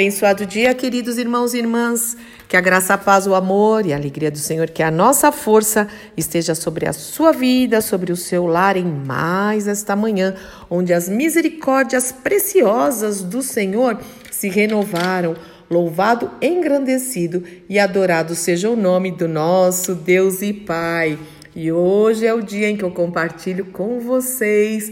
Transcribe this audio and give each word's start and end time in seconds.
Abençoado 0.00 0.46
dia, 0.46 0.72
queridos 0.72 1.18
irmãos 1.18 1.52
e 1.52 1.58
irmãs. 1.58 2.16
Que 2.48 2.56
a 2.56 2.60
graça, 2.62 2.94
a 2.94 2.98
paz, 2.98 3.26
o 3.26 3.34
amor 3.34 3.84
e 3.84 3.92
a 3.92 3.96
alegria 3.96 4.30
do 4.30 4.38
Senhor, 4.38 4.70
que 4.70 4.82
a 4.82 4.90
nossa 4.90 5.30
força 5.30 5.86
esteja 6.16 6.54
sobre 6.54 6.88
a 6.88 6.92
sua 6.94 7.32
vida, 7.32 7.82
sobre 7.82 8.10
o 8.10 8.16
seu 8.16 8.46
lar 8.46 8.78
em 8.78 8.86
mais 8.86 9.68
esta 9.68 9.94
manhã, 9.94 10.34
onde 10.70 10.94
as 10.94 11.06
misericórdias 11.06 12.12
preciosas 12.12 13.22
do 13.22 13.42
Senhor 13.42 14.00
se 14.30 14.48
renovaram. 14.48 15.36
Louvado, 15.68 16.30
engrandecido 16.40 17.44
e 17.68 17.78
adorado 17.78 18.34
seja 18.34 18.70
o 18.70 18.76
nome 18.76 19.10
do 19.10 19.28
nosso 19.28 19.94
Deus 19.94 20.40
e 20.40 20.54
Pai. 20.54 21.18
E 21.54 21.70
hoje 21.70 22.24
é 22.24 22.32
o 22.32 22.40
dia 22.40 22.70
em 22.70 22.76
que 22.76 22.84
eu 22.84 22.90
compartilho 22.90 23.66
com 23.66 24.00
vocês 24.00 24.90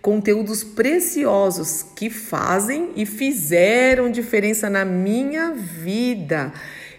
conteúdos 0.00 0.64
preciosos 0.64 1.84
que 1.94 2.08
fazem 2.08 2.90
e 2.96 3.04
fizeram 3.04 4.10
diferença 4.10 4.70
na 4.70 4.84
minha 4.84 5.52
vida. 5.52 6.52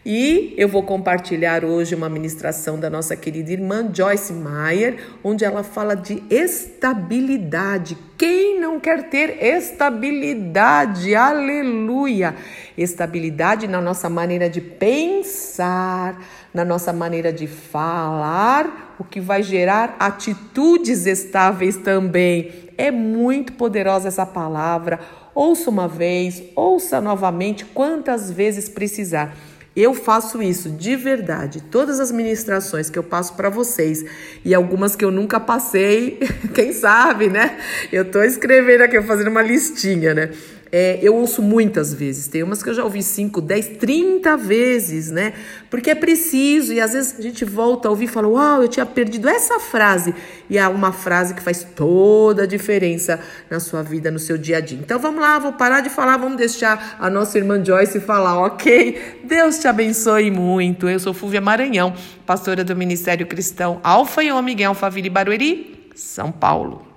E 0.04 0.55
eu 0.58 0.68
vou 0.68 0.82
compartilhar 0.82 1.64
hoje 1.64 1.94
uma 1.94 2.10
ministração 2.10 2.80
da 2.80 2.90
nossa 2.90 3.16
querida 3.16 3.52
irmã 3.52 3.88
Joyce 3.94 4.34
Meyer, 4.34 4.98
onde 5.24 5.46
ela 5.46 5.62
fala 5.62 5.96
de 5.96 6.24
estabilidade. 6.27 7.96
Quem 8.18 8.60
não 8.60 8.80
quer 8.80 9.10
ter 9.10 9.38
estabilidade? 9.44 11.14
Aleluia! 11.14 12.36
Estabilidade 12.76 13.68
na 13.68 13.80
nossa 13.80 14.10
maneira 14.10 14.50
de 14.50 14.60
pensar, 14.60 16.20
na 16.52 16.66
nossa 16.66 16.91
maneira 16.91 17.32
de 17.32 17.46
falar, 17.46 18.96
o 18.98 19.04
que 19.04 19.20
vai 19.20 19.44
gerar 19.44 19.98
atitudes 19.99 21.05
estáveis 21.05 21.77
também. 21.77 22.52
É 22.76 22.90
muito 22.90 23.54
poderosa 23.54 24.08
essa 24.08 24.26
palavra. 24.26 24.99
Ouça 25.36 25.70
uma 25.70 25.88
vez, 25.88 26.41
ouça 26.55 26.99
novamente, 26.99 27.63
quantas 27.66 28.32
vezes 28.32 28.68
precisar. 28.68 29.36
Eu 29.76 29.94
faço 29.94 30.42
isso 30.42 30.70
de 30.70 30.96
verdade. 30.98 31.62
Todas 31.62 32.00
as 32.00 32.12
ministrações 32.12 32.90
que 32.90 33.00
eu 33.00 33.04
passo 33.04 33.36
para 33.36 33.50
vocês 33.50 34.04
e 34.44 34.54
algumas 34.54 34.96
que 34.96 35.05
eu 35.05 35.12
nunca 35.12 35.40
passei, 35.40 36.20
quem 36.54 36.74
sabe, 36.74 37.30
né? 37.30 37.58
Eu 37.91 38.04
tô 38.04 38.22
escrevendo 38.22 38.82
aqui, 38.82 39.02
fazendo 39.02 39.30
uma 39.30 39.41
listinha, 39.41 40.13
né? 40.13 40.32
É, 40.74 40.98
eu 41.02 41.14
ouço 41.16 41.41
muitas 41.41 41.94
vezes, 41.94 42.30
tem 42.30 42.41
umas 42.44 42.64
que 42.64 42.70
eu 42.70 42.74
já 42.74 42.84
ouvi 42.84 43.04
5, 43.04 43.41
10, 43.41 43.68
30 43.77 44.38
vezes, 44.38 45.12
né? 45.12 45.34
Porque 45.70 45.90
é 45.90 45.96
preciso, 45.96 46.72
e 46.72 46.80
às 46.80 46.94
vezes 46.94 47.20
a 47.20 47.22
gente 47.22 47.44
volta 47.44 47.90
a 47.90 47.91
ouvir 47.91 48.05
e 48.05 48.08
fala: 48.08 48.30
Uau, 48.30 48.62
eu 48.62 48.70
tinha 48.70 48.86
perdido 48.86 49.28
essa 49.28 49.60
frase. 49.60 50.16
E 50.50 50.58
é 50.58 50.66
uma 50.70 50.94
frase 50.94 51.34
que 51.34 51.41
faz 51.41 51.68
toda 51.76 52.44
a 52.44 52.46
diferença 52.46 53.20
na 53.50 53.60
sua 53.60 53.84
vida, 53.84 54.10
no 54.10 54.20
seu 54.20 54.38
dia 54.38 54.58
a 54.58 54.62
dia. 54.62 54.80
Então 54.80 54.98
vamos 54.98 55.20
lá, 55.20 55.38
vou 55.40 55.52
parar 55.54 55.82
de 55.82 55.90
falar, 55.90 56.16
vamos 56.16 56.38
deixar 56.38 56.96
a 56.98 57.10
nossa 57.10 57.38
irmã 57.38 57.63
Joyce 57.63 58.00
falar, 58.00 58.40
ok? 58.40 59.22
Deus 59.26 59.60
te 59.60 59.68
abençoe 59.68 60.32
muito. 60.32 60.88
Eu 60.88 61.00
sou 61.00 61.13
Fúvia 61.13 61.41
Maranhão, 61.41 61.94
pastora 62.26 62.63
do 62.63 62.76
Ministério 62.78 63.28
Cristão 63.28 63.82
Alfa 63.84 64.24
e 64.24 64.31
Ômega 64.31 64.63
em 64.63 64.66
Alphaville 64.66 65.09
Barueri, 65.09 65.90
São 65.96 66.31
Paulo. 66.31 66.91